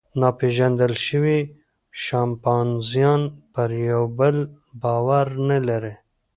[0.21, 1.39] ناپېژندل شوي
[2.03, 3.21] شامپانزیان
[3.53, 4.37] پر یوه بل
[4.81, 5.93] باور نهلري.